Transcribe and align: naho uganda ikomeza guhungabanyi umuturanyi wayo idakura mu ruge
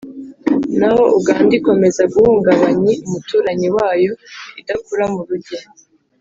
naho 0.79 1.03
uganda 1.19 1.51
ikomeza 1.59 2.01
guhungabanyi 2.13 2.93
umuturanyi 3.05 3.67
wayo 3.77 4.11
idakura 4.59 5.05
mu 5.13 5.21
ruge 5.27 5.57